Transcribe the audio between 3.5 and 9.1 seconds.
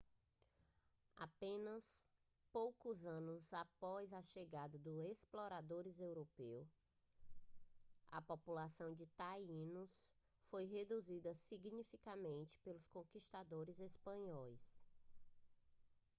após a chegada dos exploradores europeus a população de